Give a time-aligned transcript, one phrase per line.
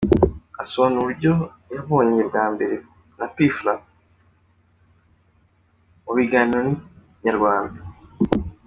[0.61, 1.31] Asobanura uburyo
[1.75, 2.75] yabonanye bwa mbere
[3.19, 3.73] na Pfla
[6.03, 7.79] mu kiganiro n’inyarwanda.